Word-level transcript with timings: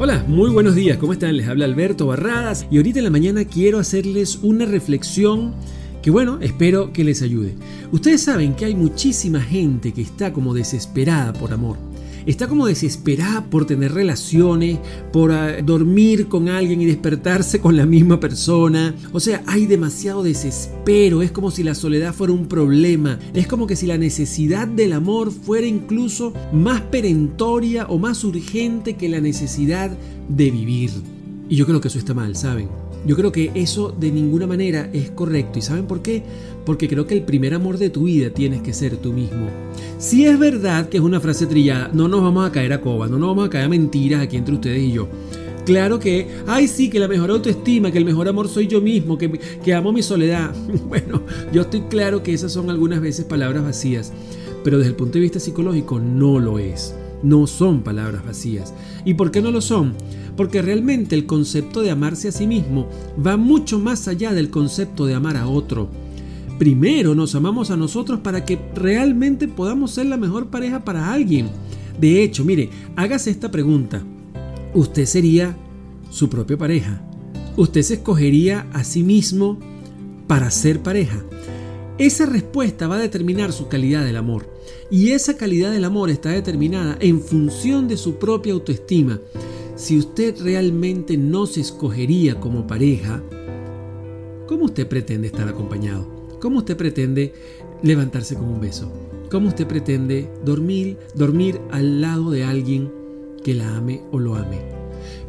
Hola, 0.00 0.24
muy 0.28 0.50
buenos 0.50 0.76
días, 0.76 0.96
¿cómo 0.96 1.12
están? 1.12 1.36
Les 1.36 1.48
habla 1.48 1.64
Alberto 1.64 2.06
Barradas 2.06 2.68
y 2.70 2.76
ahorita 2.76 3.00
en 3.00 3.04
la 3.04 3.10
mañana 3.10 3.44
quiero 3.44 3.80
hacerles 3.80 4.38
una 4.42 4.64
reflexión 4.64 5.56
que 6.02 6.12
bueno, 6.12 6.38
espero 6.40 6.92
que 6.92 7.02
les 7.02 7.20
ayude. 7.20 7.56
Ustedes 7.90 8.22
saben 8.22 8.54
que 8.54 8.64
hay 8.64 8.76
muchísima 8.76 9.40
gente 9.40 9.92
que 9.92 10.02
está 10.02 10.32
como 10.32 10.54
desesperada 10.54 11.32
por 11.32 11.52
amor 11.52 11.87
está 12.30 12.46
como 12.46 12.66
desesperada 12.66 13.44
por 13.46 13.66
tener 13.66 13.92
relaciones, 13.92 14.78
por 15.12 15.32
ah, 15.32 15.62
dormir 15.62 16.28
con 16.28 16.48
alguien 16.48 16.80
y 16.82 16.86
despertarse 16.86 17.60
con 17.60 17.76
la 17.76 17.86
misma 17.86 18.20
persona. 18.20 18.94
O 19.12 19.20
sea, 19.20 19.42
hay 19.46 19.66
demasiado 19.66 20.22
desespero, 20.22 21.22
es 21.22 21.32
como 21.32 21.50
si 21.50 21.62
la 21.62 21.74
soledad 21.74 22.14
fuera 22.14 22.32
un 22.32 22.46
problema, 22.46 23.18
es 23.32 23.46
como 23.46 23.66
que 23.66 23.76
si 23.76 23.86
la 23.86 23.98
necesidad 23.98 24.68
del 24.68 24.92
amor 24.92 25.32
fuera 25.32 25.66
incluso 25.66 26.34
más 26.52 26.82
perentoria 26.82 27.86
o 27.86 27.98
más 27.98 28.22
urgente 28.24 28.96
que 28.96 29.08
la 29.08 29.20
necesidad 29.20 29.96
de 30.28 30.50
vivir. 30.50 30.90
Y 31.48 31.56
yo 31.56 31.64
creo 31.64 31.80
que 31.80 31.88
eso 31.88 31.98
está 31.98 32.12
mal, 32.12 32.36
¿saben? 32.36 32.68
Yo 33.06 33.16
creo 33.16 33.32
que 33.32 33.50
eso 33.54 33.94
de 33.98 34.10
ninguna 34.10 34.46
manera 34.46 34.90
es 34.92 35.10
correcto. 35.10 35.58
¿Y 35.58 35.62
saben 35.62 35.86
por 35.86 36.02
qué? 36.02 36.22
Porque 36.64 36.88
creo 36.88 37.06
que 37.06 37.14
el 37.14 37.22
primer 37.22 37.54
amor 37.54 37.78
de 37.78 37.90
tu 37.90 38.04
vida 38.04 38.30
tienes 38.30 38.62
que 38.62 38.72
ser 38.72 38.96
tú 38.96 39.12
mismo. 39.12 39.48
Si 39.98 40.26
es 40.26 40.38
verdad 40.38 40.88
que 40.88 40.98
es 40.98 41.02
una 41.02 41.20
frase 41.20 41.46
trillada, 41.46 41.90
no 41.92 42.08
nos 42.08 42.22
vamos 42.22 42.46
a 42.46 42.52
caer 42.52 42.72
a 42.72 42.80
coba, 42.80 43.06
no 43.08 43.18
nos 43.18 43.30
vamos 43.30 43.46
a 43.46 43.50
caer 43.50 43.64
a 43.64 43.68
mentiras 43.68 44.20
aquí 44.20 44.36
entre 44.36 44.54
ustedes 44.54 44.82
y 44.82 44.92
yo. 44.92 45.08
Claro 45.64 45.98
que, 45.98 46.26
ay 46.46 46.66
sí, 46.66 46.88
que 46.88 46.98
la 46.98 47.08
mejor 47.08 47.30
autoestima, 47.30 47.90
que 47.90 47.98
el 47.98 48.04
mejor 48.04 48.26
amor 48.26 48.48
soy 48.48 48.66
yo 48.66 48.80
mismo, 48.80 49.18
que, 49.18 49.30
que 49.62 49.74
amo 49.74 49.92
mi 49.92 50.02
soledad. 50.02 50.54
Bueno, 50.88 51.22
yo 51.52 51.62
estoy 51.62 51.82
claro 51.82 52.22
que 52.22 52.32
esas 52.32 52.52
son 52.52 52.70
algunas 52.70 53.00
veces 53.00 53.26
palabras 53.26 53.62
vacías, 53.62 54.12
pero 54.64 54.78
desde 54.78 54.90
el 54.90 54.96
punto 54.96 55.14
de 55.14 55.20
vista 55.20 55.40
psicológico 55.40 56.00
no 56.00 56.38
lo 56.38 56.58
es. 56.58 56.94
No 57.22 57.46
son 57.46 57.82
palabras 57.82 58.24
vacías. 58.24 58.74
¿Y 59.04 59.14
por 59.14 59.30
qué 59.30 59.42
no 59.42 59.50
lo 59.50 59.60
son? 59.60 59.94
porque 60.38 60.62
realmente 60.62 61.16
el 61.16 61.26
concepto 61.26 61.82
de 61.82 61.90
amarse 61.90 62.28
a 62.28 62.32
sí 62.32 62.46
mismo 62.46 62.88
va 63.26 63.36
mucho 63.36 63.80
más 63.80 64.06
allá 64.06 64.32
del 64.32 64.50
concepto 64.50 65.04
de 65.04 65.14
amar 65.14 65.36
a 65.36 65.48
otro. 65.48 65.88
Primero 66.60 67.16
nos 67.16 67.34
amamos 67.34 67.72
a 67.72 67.76
nosotros 67.76 68.20
para 68.20 68.44
que 68.44 68.56
realmente 68.72 69.48
podamos 69.48 69.90
ser 69.90 70.06
la 70.06 70.16
mejor 70.16 70.46
pareja 70.46 70.84
para 70.84 71.12
alguien. 71.12 71.48
De 72.00 72.22
hecho, 72.22 72.44
mire, 72.44 72.70
hágase 72.94 73.30
esta 73.30 73.50
pregunta. 73.50 74.00
¿Usted 74.74 75.06
sería 75.06 75.56
su 76.08 76.30
propia 76.30 76.56
pareja? 76.56 77.02
¿Usted 77.56 77.82
se 77.82 77.94
escogería 77.94 78.68
a 78.72 78.84
sí 78.84 79.02
mismo 79.02 79.58
para 80.28 80.52
ser 80.52 80.84
pareja? 80.84 81.20
Esa 81.98 82.26
respuesta 82.26 82.86
va 82.86 82.94
a 82.94 83.00
determinar 83.00 83.52
su 83.52 83.66
calidad 83.66 84.04
del 84.04 84.16
amor. 84.16 84.46
Y 84.88 85.10
esa 85.10 85.36
calidad 85.36 85.72
del 85.72 85.84
amor 85.84 86.10
está 86.10 86.30
determinada 86.30 86.96
en 87.00 87.20
función 87.20 87.88
de 87.88 87.96
su 87.96 88.20
propia 88.20 88.52
autoestima. 88.52 89.20
Si 89.74 89.98
usted 89.98 90.40
realmente 90.40 91.16
no 91.16 91.46
se 91.46 91.60
escogería 91.60 92.38
como 92.38 92.68
pareja, 92.68 93.20
¿cómo 94.46 94.66
usted 94.66 94.86
pretende 94.86 95.26
estar 95.26 95.48
acompañado? 95.48 96.06
¿Cómo 96.40 96.58
usted 96.58 96.76
pretende 96.76 97.34
levantarse 97.82 98.36
con 98.36 98.44
un 98.44 98.60
beso? 98.60 98.92
¿Cómo 99.28 99.48
usted 99.48 99.66
pretende 99.66 100.30
dormir, 100.44 100.98
dormir 101.16 101.60
al 101.72 102.00
lado 102.00 102.30
de 102.30 102.44
alguien 102.44 102.92
que 103.42 103.54
la 103.54 103.76
ame 103.76 104.02
o 104.12 104.20
lo 104.20 104.36
ame? 104.36 104.77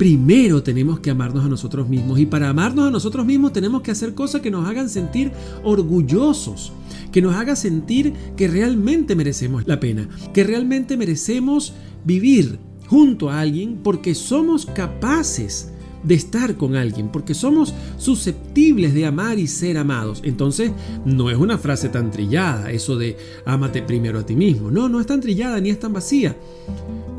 Primero 0.00 0.62
tenemos 0.62 1.00
que 1.00 1.10
amarnos 1.10 1.44
a 1.44 1.48
nosotros 1.48 1.86
mismos 1.86 2.18
y 2.18 2.24
para 2.24 2.48
amarnos 2.48 2.88
a 2.88 2.90
nosotros 2.90 3.26
mismos 3.26 3.52
tenemos 3.52 3.82
que 3.82 3.90
hacer 3.90 4.14
cosas 4.14 4.40
que 4.40 4.50
nos 4.50 4.66
hagan 4.66 4.88
sentir 4.88 5.30
orgullosos, 5.62 6.72
que 7.12 7.20
nos 7.20 7.34
hagan 7.34 7.54
sentir 7.54 8.14
que 8.34 8.48
realmente 8.48 9.14
merecemos 9.14 9.66
la 9.66 9.78
pena, 9.78 10.08
que 10.32 10.42
realmente 10.42 10.96
merecemos 10.96 11.74
vivir 12.02 12.58
junto 12.86 13.28
a 13.28 13.40
alguien 13.40 13.80
porque 13.82 14.14
somos 14.14 14.64
capaces 14.64 15.70
de 16.02 16.14
estar 16.14 16.56
con 16.56 16.76
alguien, 16.76 17.10
porque 17.12 17.34
somos 17.34 17.74
susceptibles 17.98 18.94
de 18.94 19.04
amar 19.04 19.38
y 19.38 19.46
ser 19.46 19.76
amados. 19.76 20.22
Entonces, 20.24 20.72
no 21.04 21.28
es 21.28 21.36
una 21.36 21.58
frase 21.58 21.90
tan 21.90 22.10
trillada, 22.10 22.70
eso 22.70 22.96
de 22.96 23.18
ámate 23.44 23.82
primero 23.82 24.18
a 24.18 24.24
ti 24.24 24.34
mismo. 24.34 24.70
No, 24.70 24.88
no 24.88 24.98
es 24.98 25.06
tan 25.06 25.20
trillada 25.20 25.60
ni 25.60 25.68
es 25.68 25.78
tan 25.78 25.92
vacía. 25.92 26.34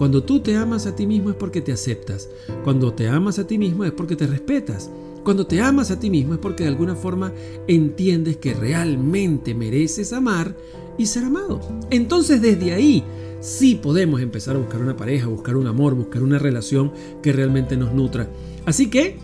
Cuando 0.02 0.24
tú 0.24 0.40
te 0.40 0.56
amas 0.56 0.88
a 0.88 0.96
ti 0.96 1.06
mismo 1.06 1.30
es 1.30 1.36
porque 1.36 1.62
te 1.62 1.72
aceptas. 1.72 2.28
Cuando 2.64 2.92
te 2.92 3.08
amas 3.08 3.38
a 3.38 3.46
ti 3.46 3.60
mismo 3.60 3.86
es 3.86 3.92
porque 3.92 4.16
te 4.16 4.26
respetas. 4.26 4.90
Cuando 5.24 5.46
te 5.46 5.62
amas 5.62 5.92
a 5.92 6.00
ti 6.00 6.10
mismo 6.10 6.34
es 6.34 6.40
porque 6.40 6.64
de 6.64 6.70
alguna 6.70 6.96
forma 6.96 7.32
entiendes 7.68 8.38
que 8.38 8.56
realmente 8.56 9.54
mereces 9.54 10.12
amar 10.12 10.56
y 10.98 11.06
ser 11.06 11.26
amado. 11.26 11.62
Entonces, 11.92 12.42
desde 12.42 12.74
ahí 12.74 13.04
sí 13.42 13.76
podemos 13.76 14.22
empezar 14.22 14.56
a 14.56 14.60
buscar 14.60 14.82
una 14.82 14.98
pareja, 14.98 15.28
buscar 15.28 15.56
un 15.56 15.68
amor, 15.68 15.94
buscar 15.94 16.24
una 16.24 16.40
relación 16.40 16.92
que 17.22 17.32
realmente 17.32 17.78
nos 17.78 17.94
nutra. 17.94 18.28
Así 18.66 18.90
que, 18.90 19.20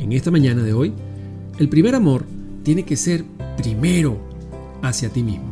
en 0.00 0.12
esta 0.12 0.30
mañana 0.30 0.62
de 0.62 0.72
hoy, 0.72 0.94
el 1.58 1.68
primer 1.68 1.94
amor 1.94 2.24
tiene 2.62 2.86
que 2.86 2.96
ser 2.96 3.26
primero 3.58 4.16
hacia 4.80 5.10
ti 5.10 5.22
mismo. 5.22 5.51